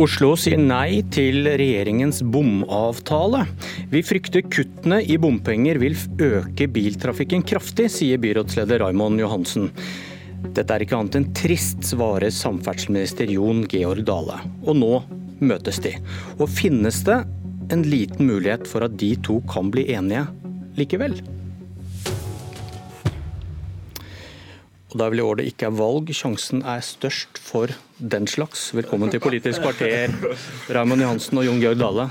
Oslo 0.00 0.30
sier 0.40 0.56
nei 0.56 1.02
til 1.12 1.44
regjeringens 1.44 2.22
bomavtale. 2.32 3.42
Vi 3.92 4.00
frykter 4.00 4.40
kuttene 4.48 5.02
i 5.04 5.18
bompenger 5.20 5.76
vil 5.82 5.98
øke 6.16 6.64
biltrafikken 6.72 7.44
kraftig, 7.44 7.90
sier 7.92 8.22
byrådsleder 8.22 8.80
Raymond 8.80 9.20
Johansen. 9.20 9.68
Dette 10.56 10.72
er 10.72 10.86
ikke 10.86 10.96
annet 10.96 11.18
enn 11.20 11.28
trist, 11.36 11.84
svarer 11.84 12.32
samferdselsminister 12.32 13.28
Jon 13.34 13.66
Georg 13.68 14.06
Dale. 14.08 14.40
Og 14.64 14.80
nå 14.80 14.94
møtes 15.44 15.82
de. 15.84 15.92
Og 16.40 16.48
finnes 16.48 17.02
det 17.04 17.20
en 17.68 17.84
liten 17.84 18.32
mulighet 18.32 18.64
for 18.70 18.88
at 18.88 18.96
de 18.96 19.12
to 19.20 19.42
kan 19.52 19.68
bli 19.74 19.90
enige 19.92 20.24
likevel? 20.80 21.20
Og 24.92 25.00
er 25.00 25.12
vel 25.14 25.22
i 25.22 25.24
år 25.24 25.38
det 25.40 25.48
ikke 25.48 25.70
er 25.70 25.76
valg. 25.76 26.10
Sjansen 26.12 26.60
er 26.68 26.82
størst 26.84 27.40
for 27.40 27.72
den 27.96 28.28
slags. 28.28 28.68
Velkommen 28.76 29.12
til 29.12 29.22
Politisk 29.24 29.64
kvarter, 29.64 30.12
Raymond 30.68 31.00
Johansen 31.00 31.40
og 31.40 31.46
Jon 31.48 31.62
Georg 31.62 31.80
Dale. 31.80 32.10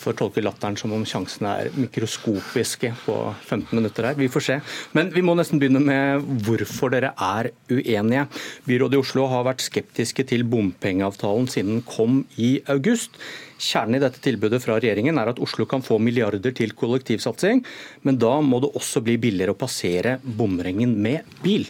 Får 0.00 0.16
tolke 0.16 0.40
latteren 0.40 0.78
som 0.80 0.92
om 0.96 1.02
sjansene 1.04 1.50
er 1.60 1.74
mikroskopiske 1.76 2.92
på 3.02 3.16
15 3.44 3.76
minutter 3.76 4.08
her. 4.08 4.16
Vi 4.16 4.30
får 4.32 4.44
se. 4.46 4.56
Men 4.96 5.12
vi 5.12 5.24
må 5.24 5.34
nesten 5.36 5.60
begynne 5.60 5.80
med 5.84 6.24
hvorfor 6.44 6.92
dere 6.92 7.12
er 7.16 7.50
uenige. 7.72 8.26
Byrådet 8.68 8.96
i 8.96 9.00
Oslo 9.00 9.26
har 9.28 9.44
vært 9.48 9.64
skeptiske 9.64 10.24
til 10.28 10.44
bompengeavtalen 10.48 11.48
siden 11.52 11.78
den 11.78 11.86
kom 11.88 12.22
i 12.40 12.58
august. 12.72 13.16
Kjernen 13.60 13.98
i 13.98 14.00
dette 14.00 14.22
tilbudet 14.24 14.62
fra 14.64 14.78
regjeringen 14.78 15.20
er 15.20 15.34
at 15.34 15.40
Oslo 15.44 15.66
kan 15.68 15.84
få 15.84 15.98
milliarder 16.00 16.52
til 16.56 16.72
kollektivsatsing, 16.72 17.60
men 18.08 18.20
da 18.20 18.38
må 18.40 18.62
det 18.64 18.72
også 18.72 19.04
bli 19.04 19.18
billigere 19.20 19.52
å 19.52 19.60
passere 19.60 20.16
bomringen 20.24 20.96
med 20.96 21.28
bil. 21.44 21.68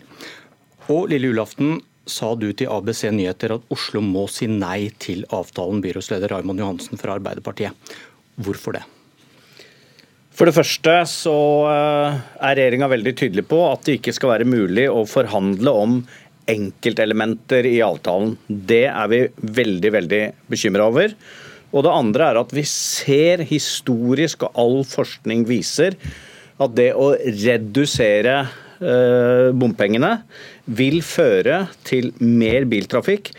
Og 0.91 1.11
lille 1.13 1.31
julaften 1.31 1.79
sa 2.11 2.33
du 2.35 2.49
til 2.57 2.71
ABC 2.73 3.05
Nyheter 3.15 3.55
at 3.55 3.67
Oslo 3.71 4.03
må 4.03 4.25
si 4.31 4.49
nei 4.51 4.91
til 4.99 5.23
avtalen, 5.31 5.83
byrådsleder 5.85 6.33
Raymond 6.35 6.63
Johansen 6.63 6.99
fra 6.99 7.15
Arbeiderpartiet. 7.15 7.77
Hvorfor 8.41 8.75
det? 8.75 8.83
For 10.35 10.49
det 10.49 10.57
første 10.57 10.95
så 11.11 11.37
eh, 11.69 12.19
er 12.41 12.57
regjeringa 12.57 12.89
veldig 12.91 13.13
tydelig 13.19 13.45
på 13.51 13.61
at 13.69 13.85
det 13.87 13.99
ikke 13.99 14.15
skal 14.17 14.33
være 14.33 14.49
mulig 14.49 14.87
å 14.91 15.05
forhandle 15.07 15.75
om 15.77 16.01
enkeltelementer 16.51 17.69
i 17.69 17.77
avtalen. 17.85 18.35
Det 18.49 18.87
er 18.89 19.11
vi 19.13 19.21
veldig, 19.61 19.93
veldig 19.99 20.23
bekymra 20.51 20.89
over. 20.91 21.15
Og 21.71 21.85
det 21.87 21.93
andre 21.95 22.31
er 22.33 22.41
at 22.41 22.55
vi 22.57 22.65
ser 22.67 23.45
historisk, 23.47 24.49
og 24.49 24.59
all 24.59 24.81
forskning 24.89 25.45
viser, 25.47 25.95
at 26.61 26.75
det 26.75 26.91
å 26.99 27.13
redusere 27.15 28.41
bompengene 28.81 30.15
vil 30.65 31.01
føre 31.05 31.67
til 31.85 32.11
mer 32.21 32.65
biltrafikk. 32.71 33.33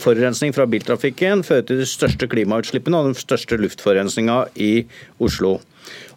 Forurensning 0.00 0.52
fra 0.56 0.66
biltrafikken 0.68 1.44
fører 1.46 1.64
til 1.68 1.80
de 1.80 1.88
største 1.88 2.28
klimautslippene 2.28 2.98
og 2.98 3.10
den 3.10 3.18
største 3.18 3.56
luftforurensninga 3.60 4.42
i 4.56 4.86
Oslo. 5.20 5.58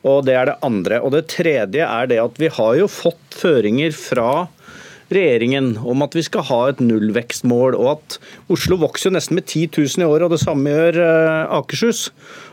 Og 0.04 0.26
Det 0.26 0.36
er 0.36 0.46
det 0.46 0.60
andre. 0.64 1.02
Og 1.02 1.12
Det 1.12 1.28
tredje 1.28 1.84
er 1.84 2.08
det 2.08 2.20
at 2.20 2.40
vi 2.40 2.48
har 2.48 2.76
jo 2.80 2.88
fått 2.88 3.36
føringer 3.36 3.92
fra 3.96 4.48
regjeringen 5.14 5.74
om 5.82 6.04
at 6.06 6.16
vi 6.18 6.24
skal 6.26 6.46
ha 6.50 6.60
et 6.70 6.84
nullvekstmål, 6.84 7.78
og 7.80 7.90
at 7.98 8.20
Oslo 8.54 8.80
vokser 8.82 9.14
nesten 9.14 9.40
med 9.40 9.48
10 9.48 9.70
000 9.78 10.06
i 10.06 10.08
året, 10.08 10.28
og 10.28 10.36
det 10.36 10.44
samme 10.44 10.74
gjør 10.74 11.02
eh, 11.06 11.58
Akershus. 11.60 12.10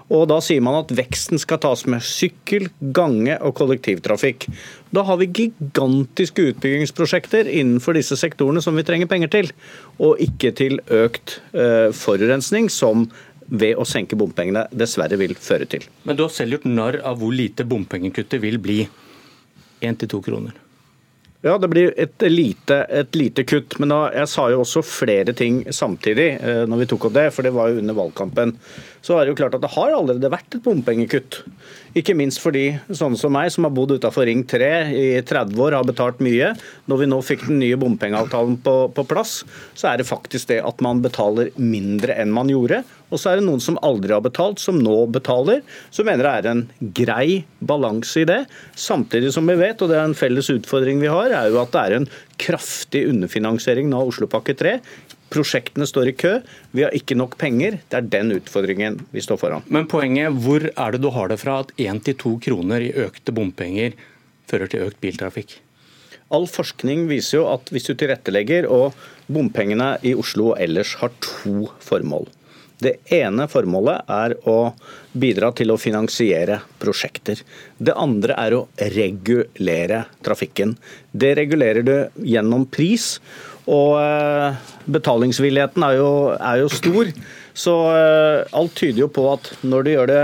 Og 0.07 0.29
Da 0.31 0.39
sier 0.45 0.62
man 0.62 0.79
at 0.79 0.93
veksten 0.95 1.41
skal 1.43 1.59
tas 1.62 1.83
med 1.91 2.05
sykkel, 2.07 2.69
gange 2.95 3.34
og 3.43 3.57
kollektivtrafikk. 3.59 4.47
Da 4.95 5.03
har 5.09 5.19
vi 5.19 5.33
gigantiske 5.34 6.53
utbyggingsprosjekter 6.53 7.51
innenfor 7.51 7.99
disse 7.99 8.19
sektorene 8.19 8.62
som 8.62 8.79
vi 8.79 8.84
trenger 8.87 9.11
penger 9.11 9.33
til, 9.34 9.51
og 9.99 10.23
ikke 10.23 10.53
til 10.55 10.79
økt 10.87 11.41
uh, 11.57 11.91
forurensning, 11.91 12.71
som 12.71 13.09
ved 13.47 13.78
å 13.78 13.87
senke 13.87 14.19
bompengene 14.19 14.66
dessverre 14.75 15.19
vil 15.19 15.34
føre 15.39 15.66
til. 15.71 15.83
Men 16.06 16.19
du 16.19 16.25
har 16.27 16.34
selv 16.34 16.56
gjort 16.56 16.71
narr 16.71 17.00
av 17.06 17.19
hvor 17.19 17.34
lite 17.34 17.66
bompengekuttet 17.66 18.43
vil 18.43 18.62
bli. 18.62 18.84
Én 19.83 19.99
til 19.99 20.11
to 20.11 20.22
kroner. 20.25 20.55
Ja, 21.44 21.58
det 21.60 21.69
blir 21.69 21.92
et 22.00 22.22
lite, 22.22 22.78
et 22.88 23.16
lite 23.16 23.44
kutt. 23.44 23.76
Men 23.78 23.92
da, 23.92 23.98
jeg 24.14 24.30
sa 24.32 24.47
jo 24.50 24.62
også 24.62 24.82
flere 24.86 25.34
ting 25.36 25.62
samtidig 25.74 26.28
eh, 26.41 26.62
når 26.69 26.82
vi 26.82 26.88
tok 26.91 27.08
opp 27.08 27.16
det, 27.19 27.26
for 27.36 27.47
det 27.47 27.52
var 27.54 27.70
jo 27.70 27.82
under 27.82 27.98
valgkampen. 27.98 28.54
Så 29.04 29.14
er 29.14 29.26
det 29.26 29.34
jo 29.34 29.38
klart 29.42 29.54
at 29.54 29.62
det 29.62 29.70
har 29.76 29.92
allerede 29.94 30.32
vært 30.32 30.56
et 30.56 30.64
bompengekutt. 30.64 31.42
Ikke 31.97 32.16
minst 32.16 32.41
fordi 32.42 32.64
sånne 32.88 33.20
som 33.20 33.32
meg, 33.36 33.52
som 33.54 33.69
har 33.69 33.74
bodd 33.76 33.94
utafor 33.94 34.26
Ring 34.28 34.42
3 34.48 34.70
i 34.97 35.06
30 35.28 35.60
år, 35.62 35.76
har 35.78 35.86
betalt 35.86 36.24
mye. 36.24 36.50
Når 36.91 37.02
vi 37.02 37.10
nå 37.12 37.20
fikk 37.24 37.47
den 37.50 37.60
nye 37.62 37.78
bompengeavtalen 37.80 38.58
på, 38.64 38.76
på 38.97 39.06
plass, 39.08 39.38
så 39.76 39.92
er 39.92 40.00
det 40.00 40.08
faktisk 40.08 40.50
det 40.50 40.62
at 40.66 40.82
man 40.84 41.04
betaler 41.04 41.53
mindre 41.60 42.16
enn 42.16 42.34
man 42.34 42.50
gjorde. 42.53 42.82
Og 43.06 43.21
så 43.22 43.31
er 43.31 43.39
det 43.39 43.47
noen 43.47 43.62
som 43.62 43.78
aldri 43.87 44.15
har 44.15 44.25
betalt, 44.25 44.59
som 44.62 44.78
nå 44.83 44.97
betaler. 45.15 45.61
Så 45.94 46.03
mener 46.06 46.27
det 46.27 46.33
er 46.34 46.49
en 46.50 46.65
grei 46.97 47.44
balanse 47.62 48.25
i 48.25 48.28
det. 48.28 48.41
Samtidig 48.75 49.31
som 49.34 49.47
vi 49.47 49.59
vet, 49.61 49.83
og 49.83 49.93
det 49.93 50.00
er 50.00 50.09
en 50.09 50.19
felles 50.19 50.50
utfordring 50.50 50.99
vi 51.03 51.12
har, 51.12 51.31
er 51.31 51.53
jo 51.53 51.61
at 51.62 51.75
det 51.75 51.84
er 51.84 51.99
en 52.00 52.09
kraftig 52.43 53.06
underfinansiering 53.12 53.95
av 53.97 54.11
Oslopakke 54.11 54.56
3 54.59 54.81
Prosjektene 55.27 55.87
står 55.91 56.12
i 56.12 56.15
kø, 56.15 56.33
vi 56.71 56.84
har 56.84 56.95
ikke 56.95 57.16
nok 57.19 57.34
penger. 57.41 57.81
Det 57.91 57.99
er 57.99 58.11
den 58.12 58.31
utfordringen 58.37 59.00
vi 59.11 59.22
står 59.25 59.41
foran. 59.41 59.65
Men 59.66 59.89
poenget, 59.91 60.37
hvor 60.45 60.69
er 60.71 60.95
det 60.95 61.03
du 61.03 61.11
har 61.11 61.33
det 61.33 61.41
fra 61.43 61.59
at 61.65 61.72
1-2 61.83 62.37
kroner 62.47 62.84
i 62.87 62.93
økte 62.95 63.34
bompenger 63.34 63.97
fører 64.47 64.71
til 64.71 64.87
økt 64.87 65.00
biltrafikk? 65.03 65.59
All 66.34 66.47
forskning 66.50 67.06
viser 67.11 67.41
jo 67.41 67.49
at 67.50 67.71
hvis 67.75 67.87
du 67.91 67.95
tilrettelegger, 67.95 68.71
og 68.71 68.95
bompengene 69.31 69.97
i 70.06 70.15
Oslo 70.19 70.53
og 70.53 70.62
ellers 70.62 70.95
har 71.03 71.15
to 71.22 71.69
formål. 71.83 72.31
Det 72.82 72.92
ene 73.16 73.47
formålet 73.48 74.10
er 74.12 74.34
å 74.48 74.56
bidra 75.16 75.48
til 75.56 75.72
å 75.72 75.78
finansiere 75.81 76.59
prosjekter. 76.82 77.41
Det 77.78 77.94
andre 77.97 78.37
er 78.37 78.56
å 78.56 78.66
regulere 78.92 80.03
trafikken. 80.25 80.75
Det 81.12 81.32
regulerer 81.38 81.86
du 81.86 81.94
gjennom 82.20 82.66
pris. 82.69 83.15
Og 83.66 83.97
eh, 83.98 84.59
betalingsvilligheten 84.92 85.86
er 85.88 85.97
jo, 85.98 86.10
er 86.36 86.60
jo 86.62 86.69
stor. 86.70 87.10
Så 87.56 87.78
eh, 87.94 88.44
alt 88.53 88.76
tyder 88.76 89.06
jo 89.06 89.09
på 89.12 89.25
at 89.32 89.50
når 89.65 89.86
du 89.86 89.92
gjør 89.94 90.12
det 90.12 90.22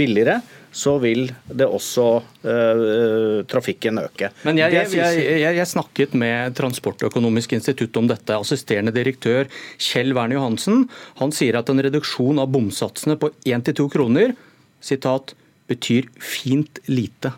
billigere, 0.00 0.40
så 0.72 0.96
vil 1.02 1.26
det 1.46 1.66
også 1.66 2.06
uh, 2.20 3.40
trafikken 3.50 3.98
øke. 4.02 4.30
Men 4.46 4.60
jeg, 4.60 4.74
jeg, 4.76 4.92
jeg, 4.94 5.56
jeg, 5.58 5.66
snakket 5.66 6.14
med 6.18 6.54
Transportøkonomisk 6.58 7.56
institutt 7.58 7.96
om 8.00 8.10
dette. 8.10 8.36
Assisterende 8.38 8.94
direktør 8.94 9.50
Kjell 9.80 10.14
Werner 10.16 10.38
Johansen 10.38 10.86
han 11.18 11.34
sier 11.34 11.58
at 11.58 11.72
en 11.72 11.82
reduksjon 11.82 12.38
av 12.42 12.52
bomsatsene 12.54 13.18
på 13.20 13.32
1-2 13.48 13.88
kroner 13.92 14.36
sitat, 14.80 15.34
betyr 15.70 16.08
fint 16.24 16.80
lite 16.90 17.30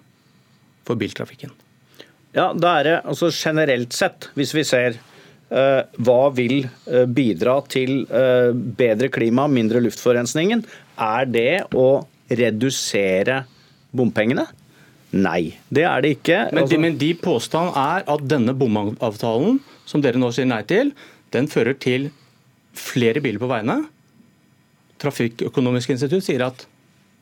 for 0.87 0.97
biltrafikken. 0.97 1.50
Ja, 2.32 2.53
da 2.56 2.78
er 2.78 2.87
det 2.87 2.94
altså 3.03 3.28
generelt 3.34 3.93
sett, 3.97 4.31
hvis 4.38 4.54
vi 4.56 4.64
ser 4.64 5.00
Eh, 5.53 5.82
hva 6.00 6.31
vil 6.32 6.62
bidra 7.12 7.59
til 7.69 8.06
bedre 8.09 9.10
klima, 9.12 9.44
mindre 9.53 9.82
luftforurensningen? 9.84 10.62
Er 10.97 11.28
det 11.28 11.50
å 11.76 12.06
redusere 12.30 13.42
bompengene? 13.92 14.46
Nei, 15.12 15.52
det 15.68 15.84
er 15.84 16.00
det 16.04 16.14
ikke. 16.18 16.38
Men, 16.52 16.54
de, 16.54 16.62
altså- 16.62 16.80
men 16.80 16.98
de 16.98 17.14
påstanden 17.20 17.76
er 17.76 18.04
at 18.08 18.28
denne 18.28 18.54
bomavtalen, 18.56 19.60
som 19.84 20.00
dere 20.00 20.20
nå 20.20 20.32
sier 20.32 20.48
nei 20.48 20.62
til, 20.62 20.92
den 21.32 21.48
fører 21.48 21.76
til 21.78 22.10
flere 22.72 23.20
biler 23.20 23.38
på 23.42 23.48
veiene. 23.50 23.82
Trafikkøkonomisk 25.02 25.90
institutt 25.90 26.24
sier 26.24 26.46
at 26.46 26.66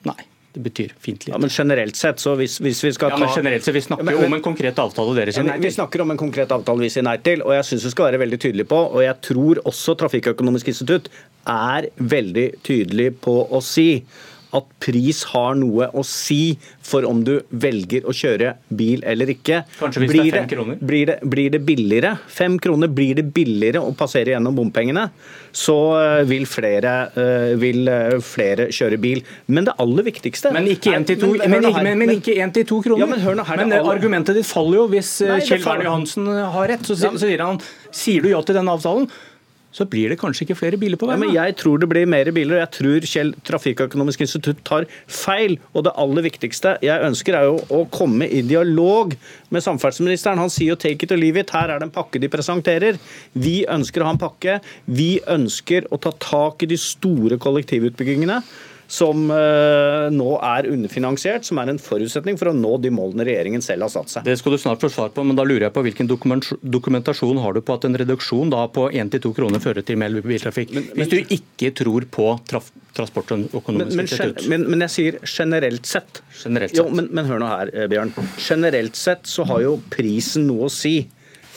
nei. 0.07 0.19
Det 0.51 0.63
betyr 0.65 0.91
fint 0.99 1.23
lite. 1.23 1.31
Ja, 1.31 1.39
men 1.39 1.51
generelt 1.55 1.95
sett, 1.95 2.19
så 2.19 2.33
hvis, 2.35 2.57
hvis 2.59 2.81
vi 2.83 2.91
skal 2.93 3.13
ta... 3.13 3.19
Ja, 3.21 3.23
men 3.23 3.31
generelt 3.37 3.63
sett, 3.63 3.75
Vi 3.75 3.85
snakker 3.87 4.17
jo 4.17 4.25
om 4.27 4.35
en 4.35 4.43
konkret 4.43 4.81
avtale 4.83 5.13
dere 5.15 5.35
sier 5.35 5.45
nei 5.47 5.55
til. 5.61 5.69
Vi 5.69 5.71
snakker 5.77 6.03
om 6.03 6.11
en 6.11 6.19
konkret 6.19 6.51
avtale 6.51 6.83
vi 6.83 6.89
sier 6.91 7.07
nei 7.07 7.17
til, 7.23 7.45
og 7.47 7.55
jeg 7.55 7.69
syns 7.69 7.85
vi 7.87 7.93
skal 7.95 8.09
være 8.09 8.19
veldig 8.25 8.39
tydelige 8.43 8.71
på, 8.73 8.81
og 8.91 9.05
jeg 9.05 9.15
tror 9.29 9.61
også 9.71 9.95
Trafikkøkonomisk 10.01 10.73
institutt 10.73 11.07
er 11.47 11.87
veldig 12.03 12.49
tydelig 12.67 13.13
på 13.23 13.37
å 13.47 13.63
si 13.63 14.03
at 14.57 14.71
pris 14.83 15.23
har 15.33 15.57
noe 15.59 15.89
å 15.95 16.03
si 16.07 16.57
for 16.85 17.07
om 17.09 17.23
du 17.27 17.37
velger 17.51 18.07
å 18.09 18.15
kjøre 18.17 18.55
bil 18.75 19.05
eller 19.07 19.31
ikke. 19.35 19.63
Kanskje 19.79 20.03
hvis 20.05 20.13
blir 20.13 20.25
det 20.27 20.31
er 20.31 20.39
fem 20.41 20.51
kroner? 20.53 20.81
Blir 20.91 21.11
det, 21.11 21.17
blir 21.23 21.55
det, 21.55 21.61
billigere? 21.67 22.15
Fem 22.31 22.59
kroner 22.63 22.91
blir 22.93 23.21
det 23.21 23.27
billigere 23.35 23.83
å 23.85 23.93
passere 23.97 24.35
gjennom 24.35 24.57
bompengene, 24.57 25.07
så 25.53 25.79
eh, 26.01 26.23
vil 26.31 26.47
flere, 26.51 26.95
eh, 27.15 27.55
vil 27.61 27.91
eh, 27.91 28.19
flere 28.25 28.71
kjøre 28.75 29.01
bil. 29.03 29.23
Men 29.51 29.69
det 29.69 29.77
aller 29.83 30.09
viktigste 30.11 30.55
Men 30.57 30.69
ikke 30.71 30.95
én 30.97 31.07
til 31.07 31.21
to, 31.21 32.83
kroner. 32.85 33.05
Ja, 33.05 33.11
men, 33.11 33.23
hør 33.23 33.39
nå, 33.39 33.47
her 33.47 33.63
men 33.63 33.75
alle... 33.77 33.97
argumentet 33.97 34.39
ditt 34.39 34.49
faller 34.49 34.83
jo 34.83 34.89
hvis 34.93 35.17
Nei, 35.27 35.41
Kjell 35.47 35.65
Werner 35.65 35.91
Johansen 35.91 36.31
har 36.57 36.71
rett. 36.71 36.87
Så, 36.87 36.99
så 36.99 37.15
sier 37.21 37.43
han 37.45 37.61
sier 37.95 38.25
du 38.25 38.31
ja 38.33 38.41
til 38.47 38.57
denne 38.57 38.75
avtalen, 38.75 39.09
så 39.73 39.87
blir 39.87 40.11
det 40.11 40.19
kanskje 40.21 40.47
ikke 40.47 40.59
flere 40.59 40.79
biler 40.81 40.99
på 40.99 41.07
veien. 41.09 41.21
Ja, 41.21 41.27
men 41.27 41.37
jeg 41.37 41.57
tror 41.61 41.81
det 41.81 41.89
blir 41.91 42.09
mer 42.11 42.31
biler. 42.35 42.59
og 42.59 42.63
Jeg 42.65 42.73
tror 42.77 43.07
Kjell 43.13 43.33
Trafikkøkonomisk 43.47 44.25
institutt 44.27 44.63
tar 44.67 44.87
feil. 45.07 45.59
Og 45.75 45.87
det 45.87 45.95
aller 46.01 46.27
viktigste 46.27 46.77
jeg 46.85 47.07
ønsker 47.07 47.39
er 47.39 47.47
jo 47.49 47.61
å 47.71 47.85
komme 47.95 48.27
i 48.27 48.43
dialog 48.47 49.15
med 49.51 49.65
samferdselsministeren. 49.67 50.43
Han 50.43 50.51
sier 50.51 50.75
jo 50.75 50.77
'take 50.77 51.05
it 51.05 51.13
or 51.13 51.21
leave 51.21 51.39
it'. 51.39 51.51
Her 51.51 51.71
er 51.71 51.79
det 51.79 51.89
en 51.89 51.95
pakke 51.95 52.21
de 52.21 52.29
presenterer. 52.29 52.99
Vi 53.35 53.65
ønsker 53.67 54.03
å 54.03 54.11
ha 54.11 54.11
en 54.11 54.19
pakke. 54.19 54.61
Vi 54.87 55.21
ønsker 55.27 55.87
å 55.91 56.01
ta 56.01 56.11
tak 56.11 56.63
i 56.63 56.67
de 56.67 56.77
store 56.77 57.39
kollektivutbyggingene 57.39 58.43
som 58.91 59.29
uh, 59.31 60.09
nå 60.11 60.31
er 60.43 60.67
underfinansiert, 60.71 61.47
som 61.47 61.61
er 61.63 61.71
en 61.71 61.79
forutsetning 61.81 62.39
for 62.41 62.51
å 62.51 62.55
nå 62.57 62.73
de 62.83 62.91
målene 62.95 63.27
regjeringen 63.29 63.63
selv 63.63 63.87
har 63.87 63.93
satt 63.93 64.15
seg. 64.17 64.27
Det 64.27 64.35
skal 64.41 64.57
du 64.57 64.59
snart 64.59 64.83
få 64.83 64.91
svar 64.91 65.13
på, 65.15 65.23
men 65.27 65.39
da 65.39 65.47
lurer 65.47 65.69
jeg 65.69 65.75
på 65.77 65.85
hvilken 65.87 66.11
dokumentasjon 66.11 67.39
har 67.45 67.55
du 67.55 67.63
på 67.63 67.77
at 67.79 67.87
en 67.87 67.99
reduksjon 68.03 68.51
da 68.51 68.65
på 68.73 68.89
1-2 68.91 69.31
kroner 69.37 69.63
fører 69.63 69.87
til 69.87 70.01
mer 70.01 70.19
biltrafikk? 70.19 70.75
Men, 70.75 70.91
Hvis 70.99 71.13
du 71.13 71.21
ikke 71.23 71.71
tror 71.83 72.09
på 72.11 72.33
traf 72.51 72.73
Transportøkonomisk 72.91 73.95
men, 73.95 74.09
men, 74.11 74.49
Men, 74.51 74.65
men, 74.73 74.81
jeg 74.89 74.93
sier 74.97 75.19
generelt 75.23 75.87
sett. 75.87 76.25
Generelt 76.43 76.75
sett. 76.75 76.81
Jo, 76.81 76.89
men, 76.91 77.07
men 77.15 77.29
hør 77.29 77.39
nå 77.39 77.47
her, 77.47 77.71
eh, 77.71 77.87
Bjørn. 77.91 78.11
Generelt 78.43 78.99
sett 78.99 79.31
så 79.31 79.47
har 79.47 79.63
jo 79.63 79.77
prisen 79.95 80.49
noe 80.49 80.67
å 80.67 80.73
si. 80.75 81.05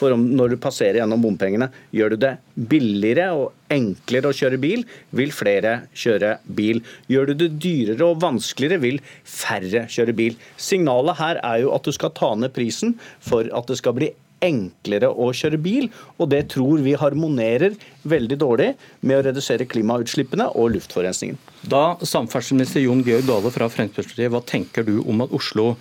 For 0.03 0.11
om, 0.11 0.25
når 0.35 0.51
du 0.51 0.59
passerer 0.59 0.99
gjennom 0.99 1.21
bompengene, 1.23 1.69
gjør 1.95 2.13
du 2.13 2.17
det 2.25 2.33
billigere 2.69 3.29
og 3.37 3.71
enklere 3.71 4.29
å 4.29 4.35
kjøre 4.35 4.59
bil, 4.59 4.83
vil 5.15 5.31
flere 5.31 5.77
kjøre 5.95 6.35
bil. 6.57 6.81
Gjør 7.07 7.31
du 7.31 7.45
det 7.45 7.53
dyrere 7.63 8.09
og 8.09 8.19
vanskeligere, 8.23 8.81
vil 8.83 8.99
færre 9.23 9.85
kjøre 9.91 10.15
bil. 10.17 10.35
Signalet 10.59 11.21
her 11.21 11.39
er 11.39 11.63
jo 11.63 11.71
at 11.77 11.87
du 11.87 11.95
skal 11.95 12.11
ta 12.17 12.33
ned 12.35 12.51
prisen 12.55 12.97
for 13.23 13.47
at 13.47 13.71
det 13.71 13.79
skal 13.79 13.95
bli 13.95 14.11
enklere 14.43 15.07
å 15.07 15.29
kjøre 15.31 15.61
bil, 15.63 15.87
og 16.19 16.27
det 16.33 16.41
tror 16.51 16.83
vi 16.83 16.97
harmonerer 16.99 17.77
veldig 18.11 18.39
dårlig 18.41 18.73
med 18.99 19.21
å 19.21 19.23
redusere 19.29 19.69
klimautslippene 19.71 20.49
og 20.59 20.73
luftforurensningen. 20.75 21.39
Da 21.63 21.95
samferdselsminister 22.03 22.83
Jon 22.83 23.05
Georg 23.07 23.29
Dale 23.29 23.53
fra 23.55 23.71
Fremskrittspartiet, 23.71 24.33
hva 24.35 24.43
tenker 24.43 24.83
du 24.83 24.97
om 25.07 25.23
at 25.23 25.31
Oslo 25.39 25.71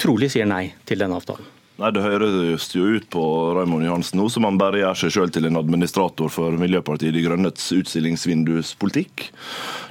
trolig 0.00 0.32
sier 0.32 0.48
nei 0.48 0.70
til 0.88 1.04
denne 1.04 1.20
avtalen? 1.20 1.57
Nei, 1.78 1.92
Det 1.94 2.02
høres 2.02 2.64
jo 2.74 2.88
ut 2.90 3.04
på 3.06 3.22
Raymond 3.54 3.86
Johansen 3.86 4.18
nå 4.18 4.24
som 4.34 4.42
han 4.48 4.56
bare 4.58 4.80
gjør 4.80 4.96
seg 4.98 5.12
sjøl 5.14 5.30
til 5.30 5.46
en 5.46 5.60
administrator 5.60 6.32
for 6.34 6.56
Miljøpartiet 6.58 7.14
De 7.14 7.22
Grønnes 7.22 7.68
utstillingsvinduspolitikk. 7.76 9.28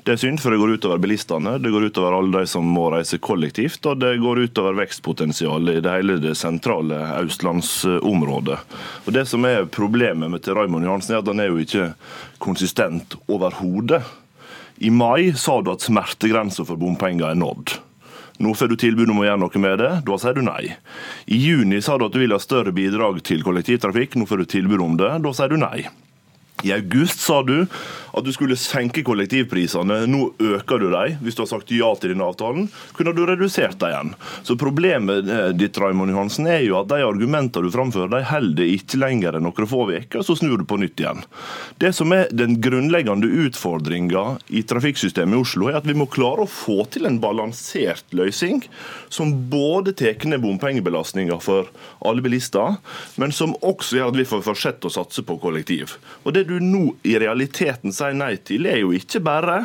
Det 0.04 0.18
er 0.18 0.20
synd, 0.20 0.42
for 0.44 0.52
det 0.52 0.60
går 0.60 0.74
utover 0.76 1.00
bilistene, 1.00 1.56
det 1.64 1.72
går 1.72 1.88
utover 1.88 2.18
alle 2.18 2.42
de 2.42 2.52
som 2.52 2.68
må 2.68 2.90
reise 2.92 3.22
kollektivt, 3.24 3.80
og 3.88 4.04
det 4.04 4.18
går 4.20 4.44
utover 4.50 4.76
vekstpotensialet 4.82 5.80
i 5.80 5.86
det 5.86 5.96
hele 5.96 6.20
det 6.20 6.36
sentrale 6.36 7.00
østlandsområdet. 7.22 8.60
Og 9.08 9.12
Det 9.16 9.24
som 9.32 9.48
er 9.48 9.72
problemet 9.72 10.28
med 10.28 10.44
til 10.44 10.60
Raymond 10.60 10.84
Johansen, 10.84 11.16
er 11.16 11.24
at 11.24 11.32
han 11.32 11.40
er 11.40 11.54
jo 11.54 11.64
ikke 11.64 11.94
konsistent 12.44 13.16
overhodet. 13.32 14.04
I 14.84 14.92
mai 14.92 15.32
sa 15.40 15.62
du 15.64 15.72
at 15.72 15.88
smertegrensa 15.88 16.68
for 16.68 16.76
bompenger 16.76 17.32
er 17.32 17.40
nådd. 17.40 17.80
Nå 18.38 18.54
får 18.54 18.70
du 18.70 18.76
tilbud 18.78 19.10
om 19.10 19.24
å 19.24 19.26
gjøre 19.26 19.42
noe 19.42 19.62
med 19.62 19.80
det. 19.82 19.92
Da 20.06 20.18
sier 20.22 20.38
du 20.38 20.44
nei. 20.46 20.76
I 21.26 21.38
juni 21.42 21.82
sa 21.82 21.98
du 21.98 22.06
at 22.06 22.14
du 22.14 22.20
vil 22.22 22.36
ha 22.36 22.42
større 22.42 22.74
bidrag 22.76 23.24
til 23.26 23.42
kollektivtrafikk. 23.46 24.18
Nå 24.18 24.28
får 24.30 24.44
du 24.44 24.52
tilbud 24.58 24.84
om 24.84 25.00
det. 25.00 25.14
Da 25.26 25.34
sier 25.34 25.54
du 25.54 25.58
nei. 25.62 25.88
I 26.64 26.74
august 26.74 27.20
sa 27.20 27.44
du 27.44 27.68
at 28.18 28.26
du 28.26 28.32
skulle 28.34 28.58
senke 28.58 29.04
kollektivprisene. 29.06 30.00
Nå 30.10 30.22
øker 30.42 30.82
du 30.82 30.88
dem. 30.90 31.20
Hvis 31.22 31.38
du 31.38 31.44
har 31.44 31.50
sagt 31.52 31.72
ja 31.76 31.90
til 32.00 32.14
denne 32.14 32.26
avtalen, 32.26 32.66
kunne 32.98 33.14
du 33.14 33.24
redusert 33.28 33.78
dem 33.82 33.92
igjen. 33.92 34.14
Så 34.48 34.58
Problemet 34.58 35.30
eh, 35.30 35.52
ditt 35.54 35.78
Raimond 35.78 36.12
Johansen, 36.12 36.48
er 36.50 36.64
jo 36.66 36.80
at 36.80 36.90
de 36.90 37.04
argumentene 37.06 37.68
du 37.68 37.74
framfører, 37.74 38.10
de 38.10 38.24
holder 38.26 38.72
ikke 38.74 39.00
lenger 39.00 39.38
enn 39.38 39.46
noen 39.46 39.70
få 39.70 39.84
uker, 39.92 40.24
så 40.26 40.36
snur 40.38 40.58
du 40.58 40.66
på 40.68 40.80
nytt 40.82 41.04
igjen. 41.04 41.22
Det 41.78 41.94
som 41.96 42.12
er 42.16 42.32
den 42.34 42.58
grunnleggende 42.64 43.30
utfordringa 43.46 44.26
i 44.50 44.64
trafikksystemet 44.68 45.38
i 45.38 45.44
Oslo, 45.44 45.70
er 45.70 45.80
at 45.80 45.88
vi 45.88 45.96
må 45.98 46.10
klare 46.10 46.48
å 46.48 46.50
få 46.50 46.88
til 46.92 47.06
en 47.08 47.22
balansert 47.22 48.10
løsning 48.18 48.64
som 49.14 49.36
både 49.52 49.94
tar 49.98 50.26
ned 50.28 50.42
bompengebelastninga 50.42 51.38
for 51.44 51.70
alle 52.08 52.24
bilister, 52.26 52.80
men 53.22 53.34
som 53.36 53.54
også 53.62 54.00
gjør 54.00 54.12
at 54.12 54.20
vi 54.20 54.28
får 54.28 54.46
fortsette 54.48 54.90
å 54.90 54.96
satse 54.98 55.22
på 55.28 55.38
kollektiv. 55.44 56.00
Og 56.26 56.34
Det 56.34 56.47
du 56.50 56.58
nå 56.64 56.84
i 57.08 57.18
realiteten 57.20 57.94
sier 57.96 58.16
nei 58.18 58.36
til, 58.48 58.68
er 58.70 58.82
jo 58.82 58.94
ikke 58.96 59.22
bare 59.24 59.62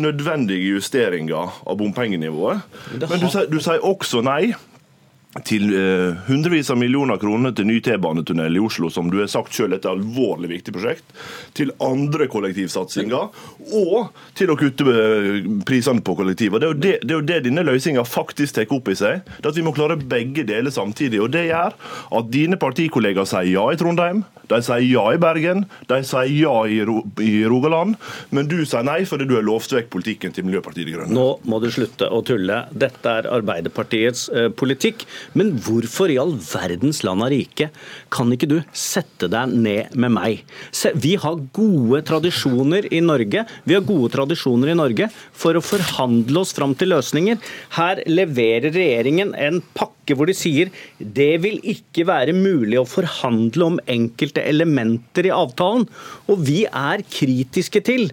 nødvendige 0.00 0.76
justeringer 0.76 1.60
av 1.66 1.76
bompengenivået, 1.80 2.62
men 3.02 3.20
du 3.20 3.28
sier, 3.28 3.48
du 3.50 3.58
sier 3.60 3.84
også 3.84 4.22
nei 4.24 4.54
til 5.46 5.70
eh, 5.78 6.16
hundrevis 6.26 6.72
av 6.72 6.78
millioner 6.80 7.18
kroner 7.22 7.52
til 7.54 7.68
ny 7.68 7.76
T-banetunnel 7.84 8.56
i 8.58 8.62
Oslo, 8.62 8.88
som 8.90 9.12
du 9.12 9.20
har 9.20 9.28
sagt 9.30 9.54
selv 9.54 9.76
er 9.76 9.78
et 9.78 9.86
alvorlig 9.86 10.50
viktig 10.50 10.74
prosjekt, 10.74 11.14
til 11.54 11.70
andre 11.84 12.26
kollektivsatsinger, 12.30 13.28
og 13.78 14.24
til 14.38 14.50
å 14.50 14.58
kutte 14.58 14.86
eh, 14.90 15.46
prisene 15.66 16.02
på 16.02 16.16
kollektiv. 16.18 16.58
Det, 16.58 16.66
er 16.66 16.74
jo 16.74 16.80
det, 16.82 16.94
det, 17.04 17.14
er 17.14 17.20
jo 17.20 17.28
det 17.28 17.38
denne 17.46 17.66
løsninga 17.68 18.04
faktisk 18.08 18.58
tar 18.58 18.74
opp 18.74 18.90
i 18.90 18.98
seg. 18.98 19.22
Det 19.38 19.52
at 19.52 19.60
Vi 19.60 19.66
må 19.66 19.74
klare 19.76 19.98
begge 20.00 20.42
deler 20.48 20.74
samtidig. 20.74 21.22
og 21.22 21.30
Det 21.30 21.46
gjør 21.46 21.78
at 22.18 22.30
dine 22.34 22.58
partikollegaer 22.58 23.28
sier 23.30 23.52
ja 23.54 23.68
i 23.70 23.78
Trondheim, 23.78 24.24
de 24.50 24.58
sier 24.66 24.82
ja 24.82 25.04
i 25.14 25.20
Bergen, 25.22 25.64
de 25.90 26.00
sier 26.06 26.32
ja 26.34 26.54
i, 26.66 26.80
Ro 26.86 27.04
i 27.22 27.44
Rogaland, 27.46 27.94
men 28.34 28.48
du 28.50 28.58
sier 28.64 28.82
nei 28.86 29.04
fordi 29.06 29.28
du 29.30 29.36
har 29.36 29.46
lovt 29.46 29.74
vekk 29.76 29.90
politikken 29.94 30.34
til 30.34 30.48
Miljøpartiet 30.48 30.88
De 30.88 30.96
Grønne. 30.96 31.14
Nå 31.14 31.28
må 31.46 31.60
du 31.62 31.68
slutte 31.70 32.08
å 32.10 32.22
tulle. 32.26 32.64
Dette 32.74 33.14
er 33.20 33.30
Arbeiderpartiets 33.30 34.26
eh, 34.34 34.48
politikk. 34.50 35.06
Men 35.38 35.52
hvorfor 35.64 36.10
i 36.12 36.18
all 36.20 36.34
verdens 36.38 37.02
land 37.06 37.24
og 37.24 37.32
rike 37.32 37.70
kan 38.12 38.32
ikke 38.34 38.48
du 38.50 38.58
sette 38.76 39.28
deg 39.30 39.54
ned 39.54 39.94
med 39.94 40.14
meg? 40.16 40.42
Vi 41.00 41.14
har 41.20 41.40
gode 41.56 42.02
tradisjoner 42.08 42.88
i 42.90 43.02
Norge 43.04 43.44
Vi 43.66 43.76
har 43.76 43.86
gode 43.86 44.10
tradisjoner 44.14 44.72
i 44.72 44.78
Norge 44.78 45.10
for 45.10 45.56
å 45.56 45.64
forhandle 45.64 46.42
oss 46.42 46.54
fram 46.56 46.74
til 46.78 46.92
løsninger. 46.94 47.38
Her 47.76 48.02
leverer 48.10 48.72
regjeringen 48.74 49.34
en 49.38 49.60
pakke 49.76 50.16
hvor 50.16 50.30
de 50.30 50.34
sier 50.36 50.70
det 50.98 51.32
vil 51.44 51.60
ikke 51.72 52.06
være 52.08 52.34
mulig 52.36 52.80
å 52.80 52.88
forhandle 52.88 53.68
om 53.72 53.80
enkelte 53.90 54.42
elementer 54.46 55.28
i 55.28 55.34
avtalen. 55.34 55.86
Og 56.30 56.44
vi 56.48 56.64
er 56.66 57.04
kritiske 57.10 57.82
til 57.86 58.10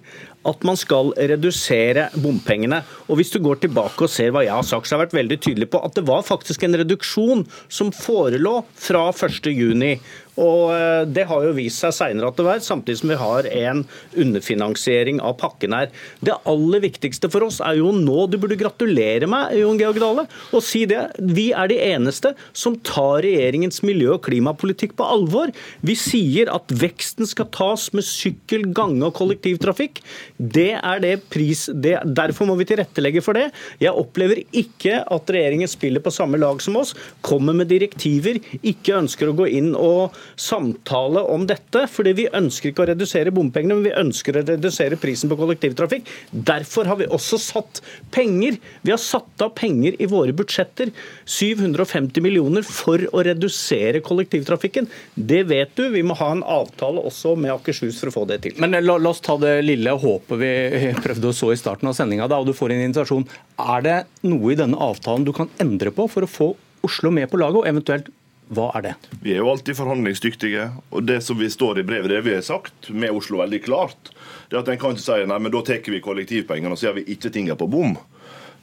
at 0.48 0.64
man 0.68 0.78
skal 0.80 1.12
redusere 1.18 2.08
bompengene. 2.22 2.84
Og 3.08 3.20
Hvis 3.20 3.34
du 3.34 3.40
går 3.44 3.64
tilbake 3.64 4.06
og 4.06 4.12
ser 4.12 4.32
hva 4.32 4.46
jeg 4.46 4.56
har 4.56 4.68
sagt, 4.68 4.88
så 4.88 4.96
har 4.96 5.04
jeg 5.04 5.08
vært 5.08 5.20
veldig 5.22 5.40
tydelig 5.44 5.72
på 5.74 5.82
at 5.84 5.98
det 5.98 6.06
var 6.08 6.24
faktisk 6.28 6.64
en 6.64 6.78
reduksjon 6.84 7.44
som 7.68 7.92
forelå 7.96 8.62
fra 8.76 9.10
1.6. 9.12 9.98
Og 10.38 10.72
eh, 10.74 11.04
Det 11.10 11.26
har 11.30 11.46
jo 11.46 11.56
vist 11.58 11.82
seg 11.82 11.96
senere 11.96 12.30
at 12.30 12.38
det 12.38 12.46
var, 12.46 12.62
samtidig 12.64 13.02
som 13.02 13.12
vi 13.12 13.20
har 13.20 13.50
en 13.50 13.84
underfinansiering 14.18 15.22
av 15.24 15.38
pakken 15.42 15.74
her. 15.74 15.90
Det 16.22 16.38
aller 16.50 16.84
viktigste 16.84 17.30
for 17.34 17.48
oss 17.48 17.60
er 17.64 17.80
jo 17.80 17.92
nå 17.96 18.28
Du 18.32 18.38
burde 18.42 18.60
gratulere 18.60 19.30
meg, 19.30 19.56
Jon 19.58 19.80
Georg 19.82 20.02
Dale, 20.02 20.28
og 20.54 20.66
si 20.66 20.86
det. 20.90 21.02
Vi 21.18 21.50
er 21.58 21.72
de 21.72 21.80
eneste 21.90 22.34
som 22.54 22.78
tar 22.86 23.24
regjeringens 23.26 23.82
miljø- 23.86 24.14
og 24.16 24.24
klimapolitikk 24.28 24.96
på 24.98 25.08
alvor. 25.08 25.52
Vi 25.86 25.98
sier 25.98 26.52
at 26.54 26.70
veksten 26.70 27.28
skal 27.30 27.50
tas 27.54 27.90
med 27.98 28.06
sykkel, 28.06 28.70
gange 28.78 29.02
og 29.08 29.16
kollektivtrafikk. 29.18 30.04
Det 30.38 30.76
er 30.78 31.00
det 31.02 31.14
pris... 31.34 31.66
Det, 31.74 31.96
derfor 32.06 32.46
må 32.46 32.56
vi 32.60 32.68
tilrettelegge 32.70 33.24
for 33.26 33.38
det. 33.38 33.48
Jeg 33.82 33.94
opplever 33.98 34.44
ikke 34.56 35.00
at 35.02 35.32
regjeringen 35.34 35.70
spiller 35.70 36.04
på 36.04 36.14
samme 36.14 36.38
lag 36.38 36.62
som 36.62 36.78
oss, 36.78 36.94
kommer 37.26 37.56
med 37.58 37.72
direktiver, 37.72 38.38
ikke 38.62 39.00
ønsker 39.00 39.32
å 39.32 39.36
gå 39.38 39.48
inn 39.58 39.72
og 39.74 40.16
samtale 40.38 41.24
om 41.34 41.48
dette. 41.50 41.88
fordi 41.90 42.14
vi 42.18 42.28
ønsker 42.38 42.70
ikke 42.70 42.86
å 42.86 42.90
redusere 42.92 43.34
bompengene, 43.34 43.80
men 43.80 43.88
vi 43.90 43.96
ønsker 43.98 44.38
å 44.38 44.46
redusere 44.46 45.00
prisen 45.02 45.32
på 45.32 45.40
kollektivtrafikk. 45.40 46.06
Derfor 46.32 46.86
har 46.86 47.02
vi 47.02 47.10
også 47.10 47.42
satt 47.42 47.82
penger. 48.14 48.60
Vi 48.86 48.94
har 48.94 49.02
satt 49.02 49.42
av 49.42 49.56
penger 49.58 49.98
i 49.98 50.10
våre 50.10 50.36
budsjetter, 50.38 50.94
750 51.26 52.22
millioner, 52.22 52.62
for 52.62 53.02
å 53.10 53.26
redusere 53.26 54.04
kollektivtrafikken. 54.06 54.86
Det 55.16 55.44
vet 55.50 55.74
du. 55.78 55.88
Vi 55.94 56.06
må 56.06 56.18
ha 56.22 56.30
en 56.36 56.46
avtale 56.46 57.02
også 57.02 57.34
med 57.40 57.56
Akershus 57.56 57.98
for 58.02 58.12
å 58.12 58.18
få 58.20 58.28
det 58.30 58.42
til. 58.46 58.58
Men 58.62 58.78
la, 58.84 59.00
la 59.02 59.10
oss 59.10 59.24
ta 59.26 59.38
det 59.42 59.58
lille 59.66 59.98
håpet 59.98 60.27
vi 60.36 60.52
prøvde 61.06 61.32
å 61.32 61.36
så 61.36 61.54
i 61.54 61.60
starten 61.60 61.88
av 61.88 61.96
sendinga, 61.96 62.28
og 62.28 62.50
du 62.50 62.56
får 62.58 62.76
en 62.76 62.84
invitasjon. 62.84 63.28
Er 63.58 63.86
det 63.86 63.98
noe 64.28 64.52
i 64.52 64.60
denne 64.60 64.76
avtalen 64.76 65.24
du 65.24 65.32
kan 65.36 65.52
endre 65.64 65.94
på 65.96 66.10
for 66.12 66.28
å 66.28 66.32
få 66.32 66.54
Oslo 66.86 67.10
med 67.12 67.30
på 67.32 67.40
laget, 67.40 67.64
og 67.64 67.68
eventuelt 67.68 68.12
hva 68.54 68.70
er 68.78 68.84
det? 68.86 68.94
Vi 69.24 69.34
er 69.34 69.42
jo 69.42 69.50
alltid 69.52 69.76
forhandlingsdyktige. 69.76 70.70
og 70.92 71.04
Det 71.04 71.18
som 71.26 71.40
vi 71.40 71.50
står 71.52 71.82
i 71.82 71.88
brevet, 71.88 72.12
det 72.12 72.22
vi 72.24 72.36
har 72.36 72.46
sagt 72.46 72.90
med 72.90 73.12
Oslo 73.12 73.42
veldig 73.42 73.60
klart, 73.66 74.12
det 74.48 74.56
er 74.56 74.62
at 74.62 74.70
en 74.72 74.80
kan 74.80 74.96
ikke 74.96 75.04
si 75.04 75.26
nei, 75.28 75.40
men 75.40 75.52
da 75.52 75.64
tar 75.68 75.84
vi 75.84 76.04
kollektivpengene 76.04 76.72
og 76.72 76.80
så 76.80 76.88
gjør 76.88 77.00
vi 77.02 77.08
ikke 77.16 77.32
tingene 77.34 77.60
på 77.60 77.68
bom. 77.68 77.98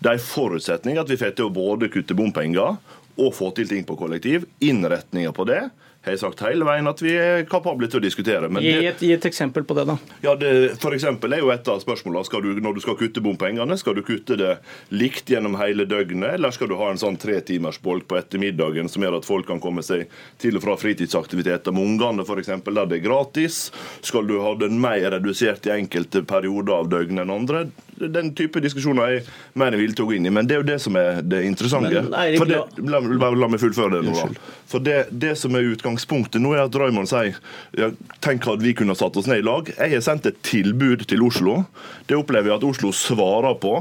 Det 0.01 0.11
er 0.11 0.17
en 0.17 0.25
forutsetning 0.25 1.01
at 1.01 1.11
vi 1.11 1.19
får 1.21 1.37
til 1.37 1.51
å 1.51 1.55
både 1.55 1.91
kutte 1.93 2.17
bompenger 2.17 2.79
og 3.15 3.35
få 3.37 3.51
til 3.57 3.69
ting 3.71 3.85
på 3.87 3.97
kollektiv. 3.99 4.49
Innretninga 4.65 5.35
på 5.37 5.47
det 5.49 5.63
har 6.05 6.13
jeg 6.13 6.21
sagt 6.21 6.43
hele 6.45 6.67
veien 6.69 6.89
at 6.89 7.01
vi 7.01 7.15
er 7.17 7.47
kapable 7.49 7.89
til 7.89 8.01
å 8.01 8.05
diskutere. 8.05 8.51
Men 8.53 8.65
gi, 8.65 8.75
et, 8.85 9.01
gi 9.01 9.13
et 9.15 9.27
eksempel 9.29 9.65
på 9.65 9.77
det, 9.79 9.87
da. 9.89 9.97
Ja, 10.25 10.35
det, 10.37 10.51
for 10.83 10.97
eksempel 10.97 11.33
er 11.33 11.41
jo 11.41 11.53
et 11.55 11.69
av 11.71 11.81
spørsmålene 11.81 12.29
skal 12.29 12.45
du, 12.45 12.51
Når 12.65 12.77
du 12.77 12.83
skal 12.85 12.99
kutte 13.01 13.23
bompengene, 13.25 13.79
skal 13.81 13.97
du 13.97 14.03
kutte 14.05 14.37
det 14.41 14.53
likt 14.93 15.33
gjennom 15.33 15.57
hele 15.61 15.87
døgnet, 15.89 16.37
eller 16.37 16.53
skal 16.55 16.69
du 16.69 16.77
ha 16.81 16.91
en 16.93 17.01
sånn 17.01 17.17
tretimersbolk 17.21 18.09
på 18.11 18.19
ettermiddagen 18.21 18.91
som 18.93 19.05
gjør 19.05 19.19
at 19.21 19.29
folk 19.29 19.49
kan 19.49 19.63
komme 19.65 19.85
seg 19.87 20.11
til 20.43 20.61
og 20.61 20.67
fra 20.67 20.77
fritidsaktiviteter 20.81 21.75
med 21.75 21.95
ungene, 21.95 22.27
f.eks., 22.27 22.53
der 22.69 22.91
det 22.91 23.01
er 23.01 23.07
gratis? 23.07 23.65
Skal 24.05 24.29
du 24.29 24.37
ha 24.45 24.55
den 24.61 24.77
mer 24.83 25.09
redusert 25.17 25.67
i 25.69 25.75
enkelte 25.79 26.25
perioder 26.29 26.83
av 26.83 26.93
døgnet 26.93 27.25
enn 27.25 27.33
andre? 27.35 27.67
Den 28.13 28.33
type 28.37 28.61
diskusjoner 28.65 29.15
jeg 29.15 29.25
mener 29.55 29.79
jeg 29.79 29.89
vil 29.89 29.97
gå 30.01 30.17
inn 30.19 30.29
i. 30.29 30.33
Men 30.35 30.49
det 30.49 30.59
er 30.59 30.63
jo 30.63 30.69
det 30.69 30.81
som 30.83 30.97
er 31.01 31.23
det 31.23 31.45
interessante. 31.49 31.93
Men, 31.95 32.15
Eirik, 32.19 32.45
det, 32.49 32.61
la, 32.85 33.01
la, 33.01 33.31
la, 33.45 33.51
meg 33.51 33.63
fullføre 33.63 33.99
det 33.99 34.05
nå. 34.09 34.29
For 34.71 34.83
det, 34.85 34.99
det 35.11 35.35
som 35.39 35.55
er 35.57 35.67
utgangspunktet 35.75 36.43
nå 36.43 36.55
er 36.57 36.65
at 36.65 36.79
Raymond 36.81 37.11
sier 37.11 37.37
ja, 37.79 37.91
tenk 38.25 38.47
at 38.51 38.63
vi 38.65 38.75
kunne 38.77 38.97
satt 38.99 39.17
oss 39.21 39.29
ned 39.31 39.43
i 39.43 39.47
lag. 39.47 39.69
Jeg 39.77 39.97
har 39.97 40.05
sendt 40.05 40.29
et 40.31 40.41
tilbud 40.47 41.07
til 41.11 41.23
Oslo. 41.27 41.63
Det 42.09 42.17
opplever 42.19 42.51
jeg 42.51 42.61
at 42.61 42.67
Oslo 42.69 42.91
svarer 42.97 43.57
på. 43.61 43.75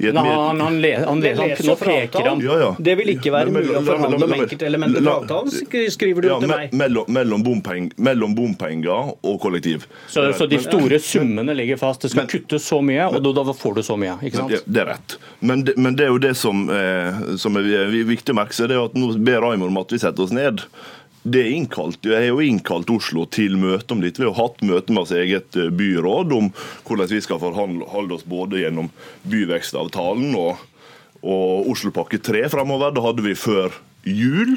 Nei, 0.00 0.12
han, 0.12 0.60
han, 0.60 0.80
le, 0.82 0.94
han, 1.00 1.22
le, 1.24 1.34
han, 1.38 1.54
nå 1.64 1.76
peker 1.80 2.28
han. 2.28 2.42
Ja, 2.44 2.58
ja. 2.60 2.70
Det 2.78 2.96
vil 3.00 3.14
ikke 3.14 3.32
være 3.34 3.54
mulig 3.54 3.72
å 3.76 3.82
forhandle 3.86 4.20
om 4.26 4.34
enkeltelementer 4.36 5.04
på 5.06 5.14
avtalen, 5.14 5.54
skriver 5.94 6.26
du 6.26 6.30
ja, 6.30 6.38
til 6.42 6.52
meg. 6.52 6.74
Mellom, 6.76 7.08
mellom, 7.12 7.44
bompeng, 7.44 7.88
mellom 8.00 8.34
bompenger 8.36 9.14
og 9.14 9.38
kollektiv. 9.42 9.86
Så, 10.08 10.26
så, 10.36 10.48
de 10.50 10.60
store 10.62 11.00
summene 11.02 11.54
ligger 11.56 11.80
fast. 11.80 12.04
Det 12.04 12.12
skal 12.12 12.26
men, 12.26 12.32
kuttes 12.32 12.68
så 12.68 12.80
mye, 12.84 13.08
og 13.08 13.20
da, 13.24 13.32
da 13.40 13.56
får 13.56 13.69
du 13.78 13.82
så 13.86 13.96
mye. 14.00 14.16
ikke 14.24 14.40
sant? 14.40 14.52
Det, 14.52 14.62
det 14.66 14.82
er 14.82 14.88
rett. 14.94 15.18
Men 15.40 15.64
det, 15.66 15.76
men 15.80 15.98
det, 15.98 16.06
er 16.06 16.14
jo 16.14 16.22
det 16.22 16.34
som, 16.38 16.64
eh, 16.72 17.36
som 17.40 17.58
er 17.60 17.92
viktig 18.08 18.34
å 18.34 18.40
merke 18.40 18.56
seg, 18.56 18.70
det 18.70 18.78
er 18.78 18.88
at 18.88 18.96
nå 18.98 19.12
ber 19.18 19.44
Raymond 19.44 19.70
om 19.72 19.82
at 19.82 19.94
vi 19.94 20.00
setter 20.02 20.26
oss 20.26 20.34
ned 20.34 20.64
det 21.22 21.40
er 21.42 21.50
innkalt, 21.52 21.98
Jeg 22.04 22.16
har 22.16 22.30
jo 22.30 22.40
innkalt 22.40 22.90
Oslo 22.90 23.26
til 23.28 23.58
møte 23.60 23.92
om 23.92 24.00
dette. 24.00 24.22
Vi 24.22 24.28
har 24.28 24.38
hatt 24.38 24.62
møte 24.64 24.94
med 24.94 25.02
oss 25.02 25.12
eget 25.12 25.56
eh, 25.56 25.68
byråd 25.68 26.32
om 26.32 26.48
hvordan 26.88 27.10
vi 27.10 27.20
skal 27.20 27.40
forholde 27.42 28.16
oss 28.16 28.24
både 28.24 28.62
gjennom 28.62 28.88
byvekstavtalen 29.28 30.32
og, 30.40 30.62
og 31.20 31.68
Oslopakke 31.74 32.22
3 32.24 32.46
framover. 32.52 32.94
Det 32.96 33.04
hadde 33.04 33.26
vi 33.26 33.36
før 33.36 33.76
jul. 34.08 34.56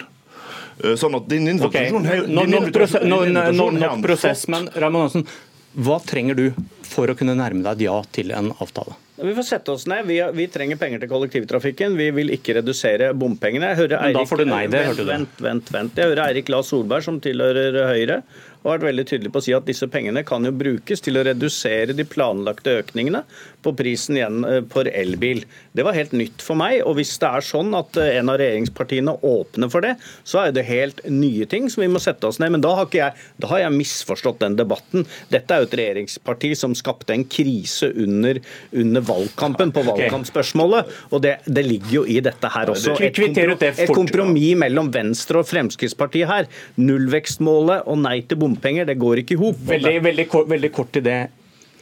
Eh, 0.80 0.96
sånn 1.00 1.20
at 1.20 1.28
din 1.30 1.52
invitasjon 1.52 2.08
okay. 2.08 2.24
Nok 2.32 4.00
prosess, 4.06 4.48
men 4.48 4.72
Raymond 4.72 5.10
Hansen, 5.10 5.28
hva 5.74 5.98
trenger 6.06 6.38
du 6.38 6.46
for 6.86 7.10
å 7.10 7.16
kunne 7.18 7.34
nærme 7.38 7.64
deg 7.66 7.82
et 7.82 7.88
ja 7.88 7.96
til 8.14 8.34
en 8.36 8.52
avtale? 8.62 8.94
Vi 9.24 9.34
får 9.38 9.46
sette 9.46 9.72
oss 9.74 9.86
ned. 9.90 10.08
Vi, 10.10 10.18
vi, 10.34 10.48
trenger 10.52 10.78
penger 10.82 11.04
til 11.04 11.10
kollektivtrafikken. 11.12 11.94
Vi 11.98 12.10
vil 12.18 12.34
ikke 12.34 12.58
redusere 12.58 13.12
bompengene. 13.18 13.72
Eirik, 13.78 14.00
Men 14.02 14.18
da 14.18 14.24
får 14.30 14.42
du 14.42 14.46
nei, 14.50 14.64
det 14.74 14.82
hørte 14.88 15.06
du. 15.06 15.12
Vent, 15.12 15.42
vent, 15.42 15.70
vent. 15.74 16.00
Jeg 16.02 16.12
hører 16.12 16.24
Eirik 16.26 16.50
La 16.54 16.64
Solberg, 16.66 17.06
som 17.06 17.20
tilhører 17.24 17.78
Høyre, 17.92 18.20
og 18.64 18.72
vært 18.72 18.88
veldig 18.88 19.06
tydelig 19.10 19.34
på 19.34 19.42
å 19.42 19.46
si 19.46 19.56
at 19.56 19.68
disse 19.68 19.88
pengene 19.92 20.24
kan 20.28 20.46
jo 20.48 20.54
brukes 20.56 21.04
til 21.04 21.20
å 21.20 21.26
redusere 21.28 21.96
de 21.96 22.06
planlagte 22.08 22.78
økningene 22.80 23.24
på 23.64 23.74
prisen 23.80 24.18
igjen 24.20 24.44
for 24.72 24.88
eh, 24.88 24.96
elbil. 25.04 25.44
Det 25.76 25.86
var 25.86 25.98
helt 25.98 26.14
nytt 26.16 26.44
for 26.44 26.60
meg. 26.60 26.82
og 26.88 26.98
Hvis 27.00 27.16
det 27.22 27.30
er 27.30 27.46
sånn 27.46 27.74
at 27.78 27.98
eh, 28.00 28.18
en 28.20 28.32
av 28.32 28.40
regjeringspartiene 28.42 29.16
åpner 29.28 29.72
for 29.72 29.86
det, 29.86 29.96
så 30.28 30.46
er 30.46 30.56
det 30.56 30.66
helt 30.68 31.02
nye 31.10 31.48
ting 31.50 31.70
som 31.72 31.84
vi 31.84 31.90
må 31.92 32.02
sette 32.04 32.28
oss 32.30 32.40
ned. 32.44 32.54
Men 32.56 32.64
da 32.64 32.74
har, 32.80 32.88
jeg, 32.96 33.16
da 33.44 33.52
har 33.52 33.66
jeg 33.66 33.76
misforstått 33.76 34.42
den 34.44 34.58
debatten. 34.60 35.08
Dette 35.34 35.56
er 35.56 35.64
jo 35.64 35.70
et 35.70 35.78
regjeringsparti 35.82 36.54
som 36.60 36.76
skapte 36.78 37.16
en 37.16 37.28
krise 37.28 37.92
under, 37.92 38.40
under 38.72 39.08
valgkampen 39.08 39.76
på 39.76 39.86
valgkampspørsmålet. 39.90 40.92
Og 41.12 41.24
det, 41.26 41.38
det, 41.48 41.66
ligger 41.68 41.98
jo 42.00 42.06
i 42.08 42.20
dette 42.24 42.52
her 42.52 42.72
også. 42.72 42.96
Et, 43.04 43.20
komprom 43.20 43.70
et 43.72 43.92
kompromiss 43.92 44.58
mellom 44.60 44.92
Venstre 44.94 45.44
og 45.44 45.48
Fremskrittspartiet 45.52 46.30
her. 46.30 46.50
Nullvekstmålet 46.80 47.88
og 47.90 48.02
nei 48.04 48.20
til 48.28 48.40
bompenger 48.40 48.53
bompenger. 48.54 48.88
Det 48.90 49.00
går 49.02 49.24
ikke 49.24 49.36
i 49.36 49.42
hop. 49.42 49.60
Veldig, 49.74 49.98
veldig, 50.04 50.28
veldig, 50.54 50.72
kort 50.74 50.94
til 50.94 51.06
det. 51.10 51.20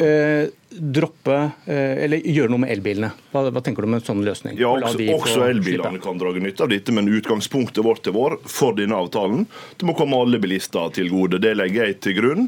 Uh, 0.01 0.49
droppe 0.71 1.37
eh, 1.65 2.03
eller 2.05 2.21
gjøre 2.25 2.51
noe 2.53 2.63
med 2.63 2.71
elbilene. 2.73 3.11
Hva, 3.31 3.43
hva, 3.51 3.61
tenker 3.63 3.83
du 3.83 3.89
om 3.89 3.97
en 3.97 4.03
sånn 4.05 4.23
løsning? 4.25 4.57
Ja, 4.59 4.71
Også, 4.71 5.03
også 5.15 5.45
elbilene 5.49 5.99
kan 6.03 6.19
dra 6.19 6.31
nytte 6.31 6.65
av 6.65 6.71
dette, 6.71 6.93
men 6.95 7.09
utgangspunktet 7.11 7.83
vårt 7.85 8.03
til 8.05 8.15
vår 8.15 8.37
for 8.49 8.77
denne 8.77 8.97
avtalen 8.97 9.45
det 9.77 9.87
må 9.87 9.95
komme 9.97 10.19
alle 10.19 10.39
bilister 10.41 10.91
til 10.95 11.11
gode. 11.11 11.41
Det 11.43 11.53
legger 11.57 11.89
jeg 11.89 11.99
til 12.05 12.17
grunn, 12.17 12.47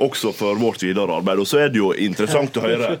også 0.00 0.32
for 0.36 0.58
vårt 0.60 0.84
videre 0.84 1.18
arbeid. 1.18 1.42
Og 1.42 1.48
så 1.50 1.64
er 1.64 1.72
det 1.74 1.80
jo 1.80 1.90
interessant 1.92 2.56
å 2.60 2.64
høre 2.68 2.94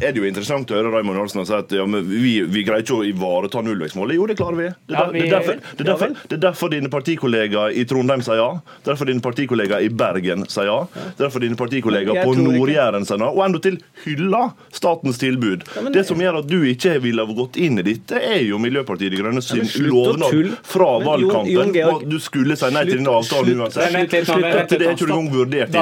er 0.00 0.12
det 0.12 0.20
jo 0.20 0.26
interessant 0.28 0.70
å 0.70 0.78
høre 0.78 0.92
Raymond 0.92 1.18
Johansen 1.18 1.46
si 1.48 1.56
at 1.56 1.72
ja, 1.74 1.84
vi, 1.86 2.34
vi, 2.44 2.64
greier 2.66 2.84
ikke 2.84 3.00
å 3.00 3.06
ivareta 3.06 3.62
nullvekstmålet. 3.64 4.18
Jo, 4.18 4.26
det 4.30 4.36
klarer 4.38 4.58
vi. 4.58 4.68
Det 4.90 4.96
er, 4.96 5.12
det 5.14 5.24
er, 5.24 5.32
derfor, 5.34 5.60
det 5.60 5.84
er 5.84 5.90
derfor, 5.90 6.14
det 6.20 6.36
er 6.36 6.42
derfor 6.44 6.74
dine 6.74 6.92
partikollegaer 6.92 7.76
i 7.76 7.86
Trondheim 7.88 8.24
sier 8.24 8.40
ja. 8.40 8.50
Derfor 8.86 9.10
dine 9.10 9.24
partikollegaer 9.24 9.86
i 9.86 9.90
Bergen 9.92 10.46
sier 10.50 10.70
ja. 10.70 10.78
Derfor 11.18 11.44
dine 11.44 11.58
partikollegaer 11.58 12.26
på 12.26 12.36
Nord-Jæren 12.38 13.08
sier 13.08 13.22
ja. 13.22 13.30
Og 13.30 13.44
enda 13.46 13.62
til 13.70 13.78
hyller 14.04 14.50
statens 14.72 15.18
tilbud. 15.20 15.64
Ja, 15.76 15.84
det 15.92 16.04
som 16.08 16.20
gjør 16.20 16.40
at 16.40 16.48
du 16.50 16.58
ikke 16.68 16.96
ville 17.02 17.24
ha 17.24 17.36
gått 17.36 17.58
inn 17.60 17.78
i 17.80 17.84
dette, 17.86 18.18
er 18.20 18.42
jo 18.46 18.58
Miljøpartiet 18.62 19.12
De 19.12 19.20
Grønne 19.20 19.42
sin 19.44 19.64
ja, 19.64 19.84
lovnad 19.86 20.54
fra 20.66 20.90
valgkampen 21.04 21.74
at 21.84 22.06
du 22.08 22.16
skulle 22.22 22.56
si 22.58 22.70
nei 22.74 22.84
til 22.88 23.00
denne 23.00 23.14
avtalen 23.20 23.64
uansett. 23.64 23.96
Det 24.10 24.80
er 24.80 24.94
ikke 24.94 25.06
du 25.06 25.14
engang 25.14 25.30
vurdert. 25.34 25.76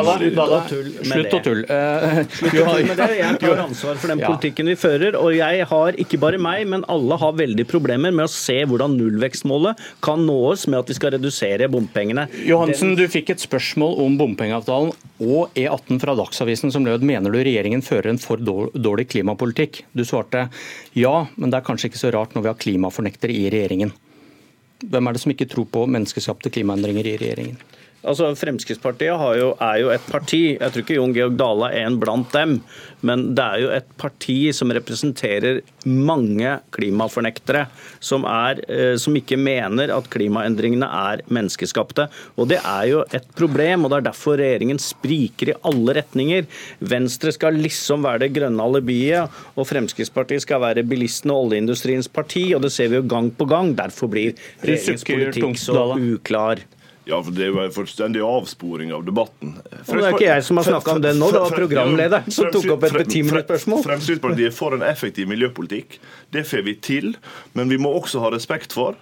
Slutt 1.08 1.36
å 1.38 1.42
tulle. 1.44 1.80
Jeg 2.58 3.40
tar 3.42 3.64
ansvar 3.64 4.00
for 4.00 4.12
den 4.12 4.24
politikken 4.24 4.72
vi 4.72 4.76
fører, 4.78 5.18
og 5.18 5.34
jeg 5.36 5.68
har 5.70 6.00
ikke 6.00 6.20
bare 6.22 6.40
meg, 6.42 6.66
men 6.70 6.86
alle 6.90 7.18
har 7.20 7.36
veldig 7.38 7.66
problemer 7.70 8.14
med 8.14 8.28
å 8.28 8.32
se 8.32 8.60
hvordan 8.68 8.96
nullvekstmålet 8.98 9.84
kan 10.04 10.24
nås 10.28 10.66
med 10.68 10.82
at 10.82 10.90
vi 10.90 10.98
skal 10.98 11.14
redusere 11.16 11.70
bompengene. 11.72 12.26
Johansen, 12.48 12.96
du 12.98 13.06
fikk 13.10 13.34
et 13.34 13.44
spørsmål 13.44 13.98
om 14.04 14.18
bompengeavtalen 14.20 14.92
og 15.18 15.54
E18 15.58 15.98
fra 16.02 16.14
Dagsavisen 16.18 16.72
som 16.74 16.86
lød 16.86 17.04
mener 17.06 17.32
du 17.32 17.38
regjeringen 17.40 17.77
regjeringen 17.78 17.86
fører 17.86 18.10
en 18.10 18.18
for 18.18 18.38
dårlig 18.74 19.08
klimapolitikk. 19.08 19.84
Du 19.92 20.04
svarte 20.04 20.48
ja, 20.94 21.26
men 21.36 21.50
det 21.50 21.58
er 21.58 21.66
kanskje 21.66 21.88
ikke 21.88 21.98
så 21.98 22.12
rart 22.12 22.34
når 22.34 22.42
vi 22.42 22.48
har 22.48 22.58
klimafornektere 22.58 23.32
i 23.32 23.50
regjeringen. 23.50 23.92
Hvem 24.78 25.06
er 25.06 25.12
det 25.12 25.20
som 25.22 25.32
ikke 25.32 25.48
tror 25.48 25.66
på 25.66 25.86
menneskeskapte 25.86 26.50
klimaendringer 26.50 27.06
i 27.06 27.16
regjeringen? 27.18 27.58
Altså, 28.06 28.28
Fremskrittspartiet 28.38 29.10
jo, 29.40 29.48
er 29.58 29.78
jo 29.82 29.88
et 29.90 30.04
parti, 30.06 30.42
jeg 30.54 30.70
tror 30.70 30.84
ikke 30.84 30.98
Jon 31.00 31.14
Georg 31.16 31.34
Dale 31.38 31.70
er 31.74 31.88
en 31.88 31.96
blant 31.98 32.30
dem, 32.30 32.60
men 33.02 33.24
det 33.34 33.42
er 33.42 33.62
jo 33.64 33.72
et 33.74 33.88
parti 33.98 34.36
som 34.54 34.70
representerer 34.74 35.64
mange 35.82 36.52
klimafornektere, 36.74 37.64
som, 37.98 38.22
er, 38.30 38.62
eh, 38.70 38.94
som 39.02 39.18
ikke 39.18 39.38
mener 39.42 39.90
at 39.94 40.06
klimaendringene 40.14 40.86
er 40.86 41.24
menneskeskapte. 41.26 42.06
Og 42.38 42.48
Det 42.48 42.60
er 42.62 42.86
jo 42.92 43.02
et 43.14 43.26
problem, 43.34 43.84
og 43.84 43.90
det 43.90 43.98
er 43.98 44.08
derfor 44.12 44.38
regjeringen 44.38 44.78
spriker 44.78 45.52
i 45.52 45.58
alle 45.66 45.98
retninger. 45.98 46.46
Venstre 46.78 47.34
skal 47.34 47.58
liksom 47.58 48.06
være 48.06 48.28
det 48.28 48.32
grønne 48.38 48.62
alibiet, 48.62 49.42
og 49.58 49.66
Fremskrittspartiet 49.66 50.46
skal 50.46 50.62
være 50.62 50.86
bilistene 50.86 51.34
og 51.34 51.48
oljeindustriens 51.50 52.08
parti, 52.08 52.52
og 52.54 52.62
det 52.62 52.72
ser 52.72 52.94
vi 52.94 53.02
jo 53.02 53.06
gang 53.10 53.34
på 53.34 53.50
gang. 53.50 53.74
Derfor 53.74 54.06
blir 54.06 54.38
regjeringens 54.62 55.06
politikk 55.08 55.64
så 55.66 55.88
uklar. 55.98 56.62
Ja, 57.08 57.18
for 57.24 57.32
Det 57.32 57.46
er 57.46 57.52
jo 57.54 57.60
en 57.62 57.72
fullstendig 57.72 58.22
avsporing 58.24 58.92
av 58.92 59.04
debatten. 59.06 59.54
Og 59.64 59.92
det 59.96 60.04
er 60.04 60.16
ikke 60.16 60.26
jeg 60.28 60.44
som 60.44 60.60
har 60.60 60.68
snakka 60.68 60.96
om 60.98 61.04
det 61.04 61.14
nå, 61.16 61.30
det 61.32 61.44
var 61.44 61.54
programlederen 61.56 62.34
som 62.34 62.50
tok 62.52 62.68
opp 62.76 62.88
et 62.90 62.98
betimelig 63.00 63.44
spørsmål. 63.46 63.84
Fremskrittspartiet 63.86 64.50
er 64.50 64.56
for 64.56 64.76
en 64.76 64.84
effektiv 64.84 65.30
miljøpolitikk. 65.30 65.96
Det 66.36 66.44
får 66.48 66.66
vi 66.68 66.74
til. 66.84 67.14
Men 67.56 67.72
vi 67.72 67.80
må 67.80 67.94
også 67.96 68.20
ha 68.24 68.32
respekt 68.34 68.76
for 68.76 68.98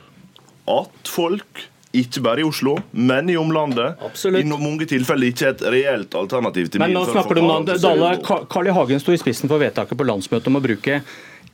at 0.70 1.10
folk 1.10 1.66
ikke 1.96 2.20
bare 2.20 2.42
i 2.42 2.46
Oslo, 2.46 2.76
men 2.90 3.30
i 3.32 3.36
omlandet. 3.40 3.96
Absolutt. 4.04 4.44
I 4.44 4.58
mange 4.60 4.86
tilfeller 4.88 5.32
ikke 5.32 5.52
et 5.54 5.62
reelt 5.72 6.14
alternativ 6.18 6.68
til 6.70 6.82
Men 6.82 6.92
nå 6.96 7.06
snakker 7.08 7.38
du 7.38 7.42
om 7.46 7.64
Dale, 7.66 8.10
Carl 8.22 8.68
I. 8.68 8.74
Hagen 8.76 9.00
sto 9.02 9.14
i 9.14 9.20
spissen 9.20 9.50
for 9.50 9.62
vedtaket 9.62 9.96
på 9.98 10.06
landsmøtet 10.06 10.50
om 10.50 10.60
å 10.60 10.64
bruke 10.64 11.00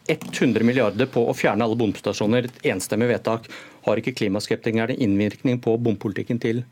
100 0.08 0.64
milliarder 0.66 1.06
på 1.10 1.22
å 1.28 1.34
fjerne 1.36 1.66
alle 1.66 1.78
bomstasjoner. 1.78 2.48
Et 2.48 2.70
enstemmig 2.74 3.10
vedtak. 3.12 3.48
Har 3.86 3.98
ikke 3.98 4.14
klimaskeptikerne 4.18 4.98
innvirkning 4.98 5.60
på 5.62 5.76
bompolitikken 5.78 6.40
til 6.42 6.64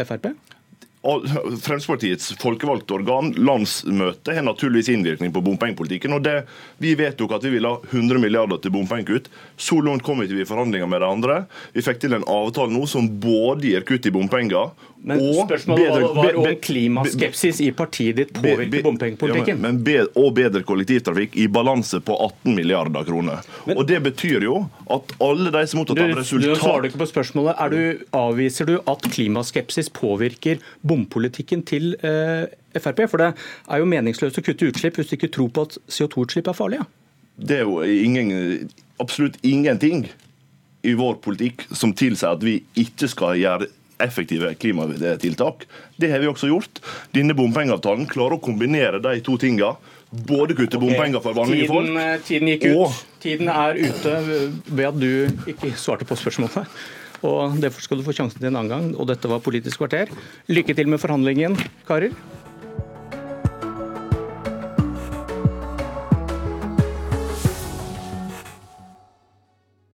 Frp? 0.00 0.32
Fremskrittspartiets 1.00 2.34
folkevalgte 2.42 2.92
organ, 2.98 3.30
landsmøtet, 3.32 4.34
har 4.36 4.44
naturligvis 4.44 4.90
innvirkning 4.92 5.32
på 5.32 5.40
bompengepolitikken. 5.40 6.12
og 6.12 6.22
det, 6.22 6.44
Vi 6.78 6.94
vedtok 6.94 7.32
at 7.32 7.44
vi 7.44 7.54
ville 7.56 7.68
ha 7.68 7.80
100 7.90 8.20
milliarder 8.20 8.60
til 8.60 8.70
bompengekutt. 8.70 9.30
Så 9.56 9.80
langt 9.80 10.04
kom 10.04 10.20
ikke 10.22 10.36
vi 10.36 10.44
i 10.44 10.48
forhandlinger 10.48 10.86
med 10.86 11.00
de 11.00 11.08
andre. 11.08 11.46
Vi 11.72 11.82
fikk 11.82 12.00
til 12.00 12.12
en 12.12 12.26
avtale 12.28 12.72
nå 12.72 12.86
som 12.86 13.08
både 13.20 13.64
gir 13.64 13.86
kutt 13.88 14.06
i 14.06 14.12
bompenger 14.12 14.70
men 15.02 15.20
spørsmålet 15.34 15.84
bedre, 15.84 16.08
var 16.14 16.36
om 16.36 16.56
klimaskepsis 16.62 17.60
i 17.64 17.70
partiet 17.72 18.16
ditt 18.18 18.32
påvirker 18.36 18.82
bompengepolitikken. 18.84 19.56
Ja, 19.56 19.62
men, 19.62 19.78
men 19.84 20.08
og 20.18 20.34
bedre 20.36 20.60
kollektivtrafikk 20.66 21.38
i 21.40 21.46
balanse 21.48 22.02
på 22.04 22.16
18 22.26 22.52
milliarder 22.56 23.06
kroner. 23.08 23.46
Men, 23.64 23.78
og 23.78 23.86
Det 23.88 24.00
betyr 24.04 24.44
jo 24.44 24.58
at 24.92 25.14
alle 25.24 25.52
de 25.54 25.62
som 25.70 25.80
er 25.80 25.86
opptatt 25.86 26.02
av 26.04 26.20
resultat... 26.20 26.44
Du 26.44 26.60
svarer 26.60 26.88
ikke 26.90 27.00
på 27.00 27.08
spørsmålet. 27.14 27.62
Du, 27.72 28.04
avviser 28.16 28.68
du 28.68 28.74
at 28.90 29.08
klimaskepsis 29.14 29.88
påvirker 29.96 30.60
bompolitikken 30.90 31.64
til 31.68 31.92
eh, 32.06 32.50
Frp? 32.76 33.04
For 33.10 33.22
det 33.22 33.32
er 33.32 33.82
jo 33.82 33.90
meningsløst 33.90 34.40
å 34.40 34.44
kutte 34.44 34.70
utslipp 34.70 35.00
hvis 35.00 35.12
du 35.12 35.16
ikke 35.18 35.32
tror 35.38 35.52
på 35.54 35.68
at 35.68 35.78
CO2-utslipp 35.86 36.50
er 36.50 36.58
farlige. 36.58 36.88
Det 37.40 37.62
er 37.62 37.68
jo 37.68 37.80
ingen, 37.80 38.68
absolutt 39.00 39.38
ingenting 39.46 40.08
i 40.82 40.96
vår 40.96 41.20
politikk 41.24 41.66
som 41.76 41.92
tilsier 41.96 42.34
at 42.34 42.44
vi 42.44 42.58
ikke 42.80 43.08
skal 43.10 43.38
gjøre 43.40 43.68
effektive 44.00 44.54
klimatiltak. 44.54 45.66
Det 45.96 46.10
har 46.12 46.22
vi 46.22 46.28
også 46.30 46.48
gjort. 46.48 46.80
Denne 47.14 47.36
bompengeavtalen 47.36 48.08
klarer 48.08 48.38
å 48.38 48.44
kombinere 48.44 49.00
de 49.04 49.18
to 49.24 49.36
tinga. 49.40 49.74
Både 50.10 50.56
kutte 50.58 50.78
okay. 50.78 50.88
bompenger 50.88 51.22
for 51.22 51.36
vanlige 51.36 51.68
tiden, 51.68 51.92
folk 51.92 52.00
eh, 52.02 52.22
Tiden 52.26 52.48
gikk 52.50 52.64
ut. 52.64 52.78
Og... 52.80 53.02
Tiden 53.20 53.50
er 53.52 53.76
ute 53.78 54.14
ved 54.66 54.86
at 54.88 54.96
du 54.98 55.52
ikke 55.52 55.74
svarte 55.78 56.08
på 56.08 56.16
spørsmålet. 56.18 56.80
Og 57.26 57.56
Derfor 57.60 57.84
skal 57.84 58.00
du 58.00 58.06
få 58.06 58.14
sjansen 58.16 58.40
til 58.40 58.48
en 58.50 58.56
annen 58.56 58.72
gang. 58.72 58.90
Og 58.96 59.08
dette 59.10 59.28
var 59.30 59.42
Politisk 59.44 59.82
kvarter. 59.82 60.12
Lykke 60.48 60.76
til 60.76 60.88
med 60.88 61.02
forhandlingen, 61.02 61.58
karer. 61.88 62.14